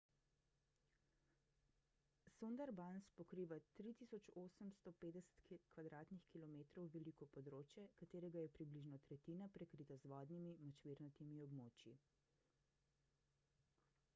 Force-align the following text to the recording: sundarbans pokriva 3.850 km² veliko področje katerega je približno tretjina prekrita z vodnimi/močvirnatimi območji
sundarbans 2.37 3.09
pokriva 3.19 3.59
3.850 3.79 6.23
km² 6.31 6.81
veliko 6.95 7.27
področje 7.37 7.85
katerega 8.01 8.43
je 8.47 8.53
približno 8.57 9.01
tretjina 9.09 9.51
prekrita 9.59 9.99
z 10.07 10.13
vodnimi/močvirnatimi 10.15 11.45
območji 11.51 11.95